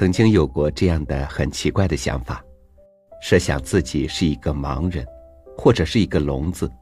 [0.00, 2.42] 曾经有过这样的很奇怪的想法，
[3.20, 5.06] 设想自己是一个盲人，
[5.58, 6.72] 或者是一个聋子。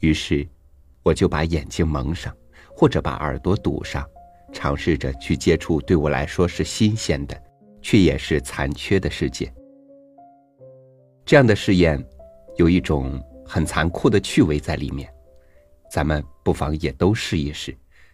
[0.00, 0.44] 于是，
[1.04, 2.36] 我就把眼睛蒙上，
[2.74, 4.04] 或者把耳朵堵上，
[4.52, 7.40] 尝试着去接触对我来说是新鲜的，
[7.80, 9.54] 却也是残缺的世界。
[11.24, 12.04] 这样的试验，
[12.56, 13.16] 有一种
[13.46, 15.08] 很残酷的趣味在里面。
[15.88, 17.72] 咱们不妨也都试一试，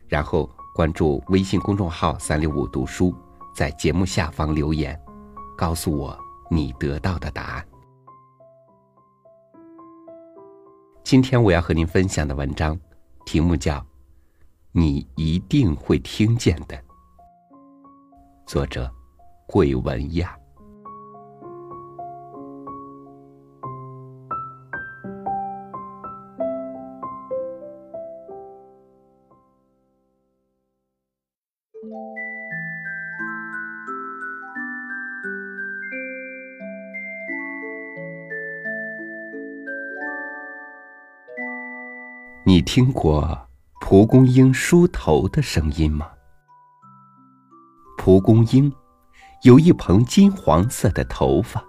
[0.09, 3.15] 然后关注微信公众号“三六五读书”。
[3.59, 4.97] 在节目下方留言，
[5.57, 6.17] 告诉我
[6.49, 7.67] 你得到的答案。
[11.03, 12.79] 今天我要和您分享的文章，
[13.27, 13.75] 题目叫
[14.71, 16.77] 《你一定会听见的》，
[18.47, 18.89] 作者
[19.49, 20.39] 桂文亚。
[42.49, 43.39] 你听过
[43.79, 46.11] 蒲公英梳头的声音吗？
[47.99, 48.73] 蒲公英
[49.43, 51.63] 有一蓬金黄色的头发。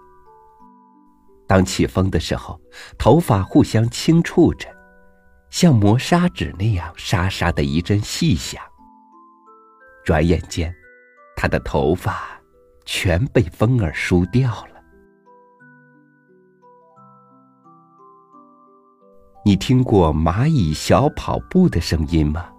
[1.46, 2.58] 当起风的时候，
[2.96, 4.74] 头发互相轻触着，
[5.50, 8.58] 像磨砂纸那样沙沙的一阵细响。
[10.02, 10.74] 转眼间，
[11.36, 12.26] 他的头发
[12.86, 14.79] 全被风儿梳掉了。
[19.42, 22.52] 你听过蚂蚁小跑步的声音吗？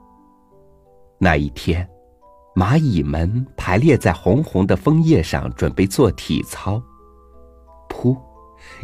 [1.20, 1.88] 那一天，
[2.56, 6.82] 蚂蚁们排列在红红的枫叶上，准备做体操。
[7.88, 8.18] 噗，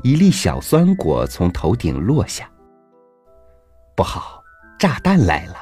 [0.03, 2.47] 一粒小酸果从头顶落下。
[3.95, 4.43] 不好，
[4.77, 5.55] 炸弹来了！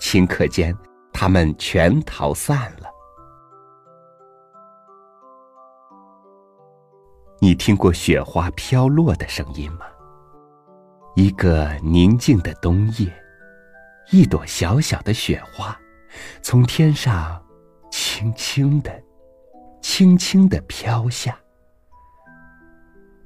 [0.00, 0.76] 顷刻间，
[1.12, 2.88] 它们全逃散了。
[7.38, 9.86] 你听过雪花飘落的声音吗？
[11.16, 13.10] 一个宁静的冬夜，
[14.10, 15.74] 一朵小小的雪花，
[16.42, 17.42] 从天上
[17.90, 19.02] 轻轻的、
[19.80, 21.34] 轻轻的飘下，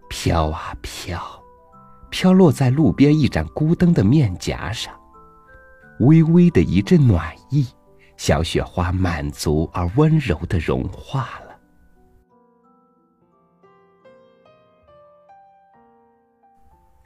[0.08, 1.20] 飘啊飘，
[2.10, 4.94] 飘落在路边一盏孤灯的面颊上，
[5.98, 7.66] 微微的一阵暖意，
[8.16, 11.49] 小雪花满足而温柔的融化了。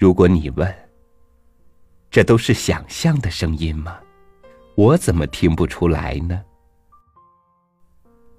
[0.04, 0.70] 如果你问，
[2.10, 3.98] 这都是想象的声音吗？
[4.76, 6.44] 我怎么听不出来呢？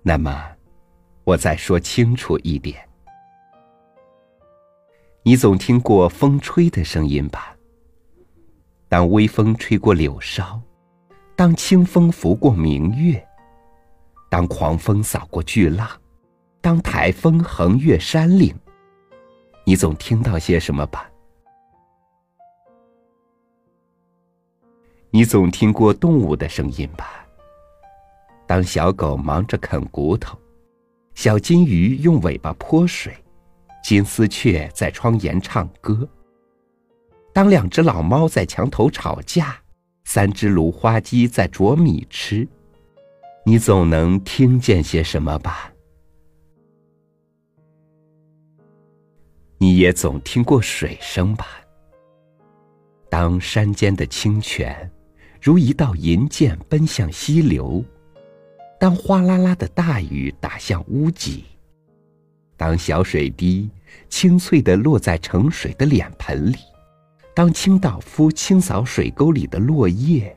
[0.03, 0.46] 那么，
[1.24, 2.88] 我再说清楚一点：
[5.24, 7.58] 你总听过风吹的声音吧？
[8.88, 10.62] 当微风吹过柳梢，
[11.36, 13.28] 当清风拂过明月，
[14.30, 15.90] 当狂风扫过巨浪，
[16.62, 18.56] 当台风横越山岭，
[19.64, 21.09] 你总听到些什么吧？
[25.16, 27.26] 你总听过动物的声音吧？
[28.46, 30.38] 当小狗忙着啃骨头，
[31.14, 33.16] 小金鱼用尾巴泼水，
[33.81, 36.06] 金丝雀在窗沿唱歌。
[37.31, 39.56] 当两只老猫在墙头吵架，
[40.03, 42.46] 三只芦花鸡在啄米吃，
[43.46, 45.72] 你总能听见些什么吧？
[49.59, 51.47] 你也总听过水声吧？
[53.09, 54.92] 当山间的清泉。
[55.45, 57.85] 如一道银箭奔向溪流，
[58.79, 61.45] 当哗啦啦的大雨打向屋脊，
[62.57, 63.69] 当小水滴
[64.09, 66.57] 清脆的落在盛水的脸盆里，
[67.35, 70.35] 当清道夫清扫水沟里的落叶，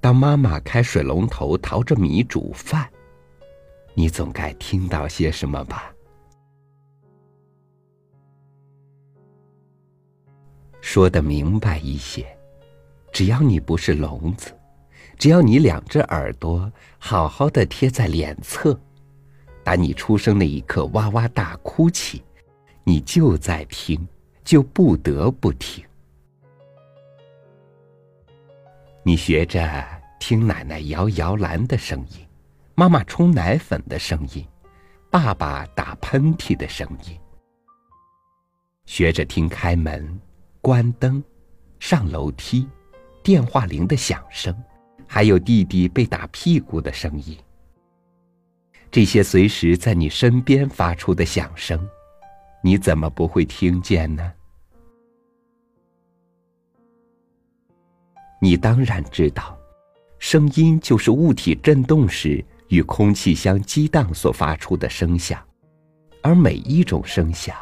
[0.00, 2.88] 当妈妈开水龙头淘着米煮饭，
[3.92, 5.92] 你总该听到些什么吧？
[10.80, 12.26] 说的明白一些。
[13.16, 14.54] 只要你不是聋子，
[15.16, 18.78] 只要你两只耳朵好好的贴在脸侧，
[19.64, 22.22] 当你出生那一刻哇哇大哭起，
[22.84, 24.06] 你就在听，
[24.44, 25.82] 就不得不听。
[29.02, 29.82] 你学着
[30.20, 32.18] 听奶奶摇摇篮的声音，
[32.74, 34.46] 妈妈冲奶粉的声音，
[35.10, 37.18] 爸爸打喷嚏的声音。
[38.84, 40.20] 学着听开门、
[40.60, 41.24] 关灯、
[41.80, 42.68] 上楼梯。
[43.26, 44.56] 电话铃的响声，
[45.04, 47.36] 还有弟弟被打屁股的声音。
[48.88, 51.84] 这些随时在你身边发出的响声，
[52.62, 54.32] 你怎么不会听见呢？
[58.40, 59.58] 你当然知道，
[60.20, 65.44] 声音就是物体振动时与空气相激荡所发出的声响，
[66.22, 67.56] 而每一种声响，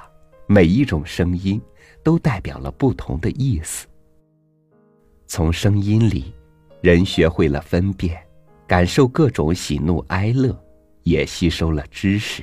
[0.47, 1.59] 每一种声音，
[2.03, 3.87] 都代表了不同的意思。
[5.27, 6.33] 从声音里，
[6.81, 8.17] 人学会了分辨，
[8.67, 10.57] 感受各种喜怒哀乐，
[11.03, 12.43] 也吸收了知识。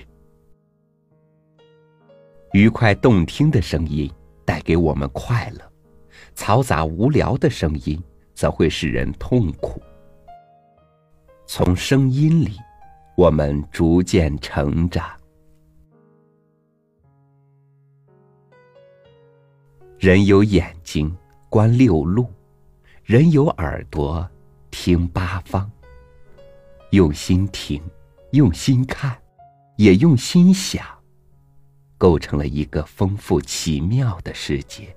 [2.53, 4.11] 愉快动听的声音
[4.43, 5.71] 带给我们快乐，
[6.35, 8.01] 嘈杂无聊的声音
[8.33, 9.81] 则会使人痛苦。
[11.45, 12.57] 从声音里，
[13.15, 15.09] 我们逐渐成长。
[19.97, 21.15] 人有眼睛
[21.47, 22.25] 观六路，
[23.11, 24.25] 人有耳朵
[24.69, 25.69] 听八方。
[26.91, 27.83] 用心听，
[28.31, 29.21] 用心看，
[29.75, 30.85] 也用心想，
[31.97, 34.95] 构成了一个丰富奇妙的世界。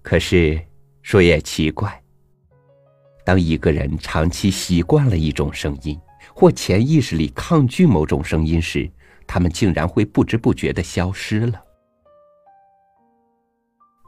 [0.00, 0.58] 可是，
[1.02, 2.02] 说也奇怪。
[3.26, 6.00] 当一个人长期习惯了一种声音，
[6.34, 8.90] 或潜意识里抗拒某种声音时，
[9.26, 11.62] 他们竟然会不知不觉的消失了。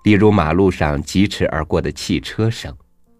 [0.04, 2.76] 例如马路上疾驰而过的汽车声，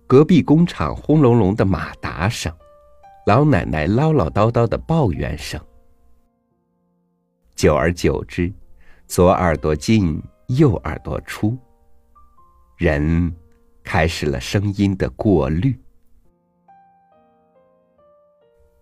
[0.06, 2.52] 隔壁工厂轰隆隆的马达声，
[3.26, 5.60] 老奶奶唠唠叨叨的抱怨声。
[7.54, 8.52] 久而久之，
[9.06, 11.56] 左耳朵进，右耳朵出，
[12.76, 13.32] 人
[13.84, 15.78] 开始了声音的过滤。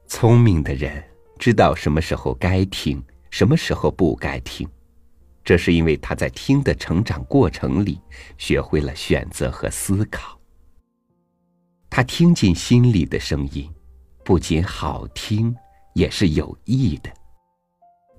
[0.07, 1.05] 聪明的人
[1.39, 4.67] 知道什么时候该听，什么时候不该听，
[5.51, 8.01] 这是因为他在听的成长过程里
[8.39, 10.39] 学会了选择和思考。
[11.91, 13.69] 他听进心里的声音，
[14.25, 15.53] 不仅好听，
[15.93, 17.11] 也是有益的。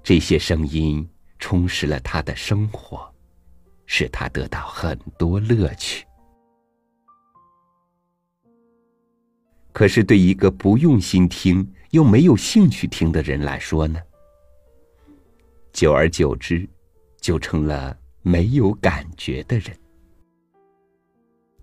[0.03, 3.09] 这些声音充实了他的生活，
[3.85, 6.05] 使他得到很多乐趣。
[9.71, 14.01] 可是，对一个不用心听，又没有兴趣听的人来说呢？
[15.71, 16.67] 久而久之，
[17.21, 19.73] 就成了没有感觉的人。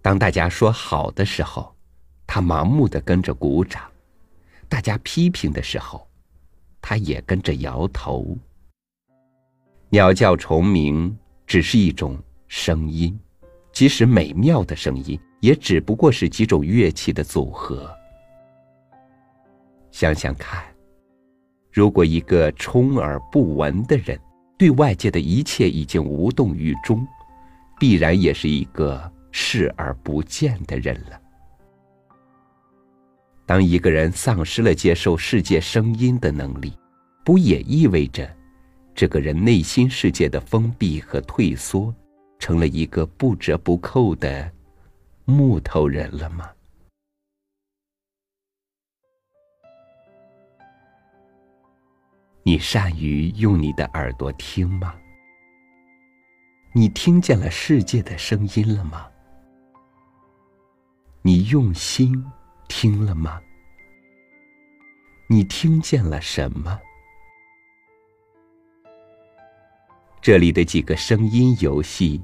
[0.01, 1.75] 当大家说好的时候，
[2.27, 3.83] 他盲目的跟着鼓掌；
[4.69, 6.09] 大家批评的时候，
[6.81, 8.35] 他也跟着摇头。
[9.91, 11.15] 鸟叫虫鸣
[11.47, 12.17] 只是一种
[12.47, 13.19] 声音，
[13.73, 17.91] 即使美妙的声音，也只不过是几种乐器的组合。
[19.91, 20.63] 想想看，
[21.73, 24.19] 如果一个充耳不闻的人，
[24.59, 27.07] 对外界的一切已经无动于衷，
[27.79, 31.21] 必然也是一个视而不见的人了。
[33.47, 36.73] 当一个人丧失了接受世界声音的能力，
[37.25, 38.29] 不也意味着，
[38.95, 41.95] 这个人内心世界的封闭和退缩，
[42.39, 44.51] 成了一个不折不扣的
[45.25, 46.51] 木头人了吗？
[52.49, 54.95] 你善于用你的耳朵听吗？
[56.73, 59.07] 你听见了世界的声音了吗？
[61.21, 62.25] 你用心
[62.67, 63.39] 听了吗？
[65.27, 66.81] 你听见了什么？
[70.23, 72.19] 这里的几个声音游戏，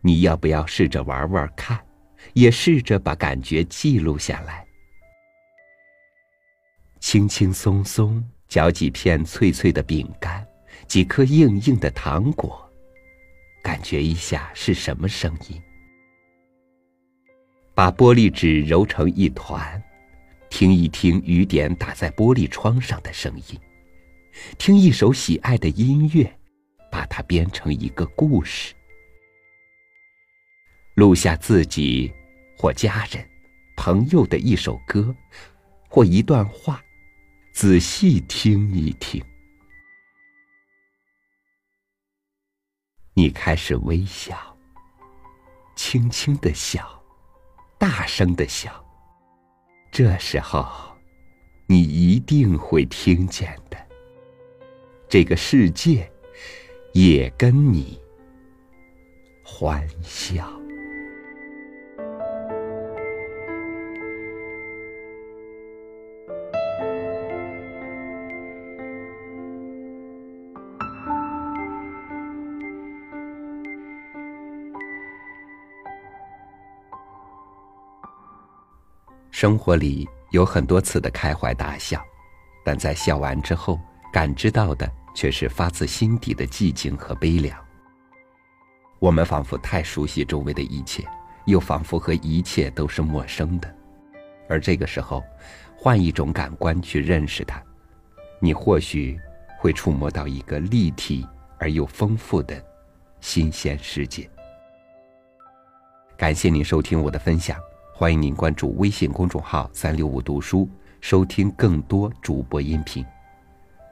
[0.00, 1.78] 你要不要试着玩玩看？
[2.32, 4.66] 也试着把感觉记录下来，
[6.98, 8.28] 轻轻松松。
[8.48, 10.46] 嚼几片脆脆的饼干，
[10.86, 12.66] 几颗硬硬的糖果，
[13.62, 15.60] 感觉一下是什么声音？
[17.74, 19.80] 把玻璃纸揉成一团，
[20.48, 23.60] 听一听雨点打在玻璃窗上的声音，
[24.56, 26.38] 听一首喜爱的音乐，
[26.90, 28.74] 把它编成一个故事，
[30.94, 32.10] 录下自己
[32.56, 33.22] 或家人、
[33.76, 35.14] 朋友的一首歌
[35.86, 36.82] 或一段话。
[37.60, 39.20] 仔细听一听，
[43.14, 44.56] 你开始微笑，
[45.74, 47.02] 轻轻的笑，
[47.76, 48.72] 大声的笑。
[49.90, 50.96] 这时候，
[51.66, 53.76] 你一定会听见的。
[55.08, 56.08] 这个世界
[56.92, 58.00] 也跟你
[59.42, 60.48] 欢笑。
[79.40, 82.04] 生活里有很多次的开怀大笑，
[82.64, 83.78] 但在笑完之后，
[84.12, 87.56] 感知到的却是发自心底的寂静和悲凉。
[88.98, 91.06] 我们仿佛太熟悉周围的一切，
[91.44, 93.72] 又仿佛和一切都是陌生的，
[94.48, 95.22] 而这个时候，
[95.76, 97.62] 换一种感官去认识它，
[98.40, 99.16] 你或许
[99.56, 101.24] 会触摸到一个立体
[101.60, 102.60] 而又丰富的
[103.20, 104.28] 新鲜世界。
[106.16, 107.56] 感谢您收听我的分享，
[107.98, 110.68] 欢迎您关注微信公众号“三六五读书”，
[111.02, 113.04] 收听更多主播音频。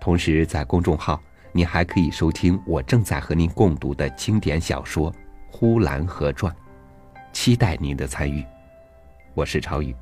[0.00, 1.20] 同时，在公众号，
[1.50, 5.10] 您还可以收听我正在和您共读的经典小说
[5.50, 6.54] 《呼兰河传》，
[7.32, 8.44] 期待您的参与。
[9.34, 9.92] 我是超宇，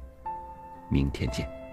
[0.90, 1.63] 明天见。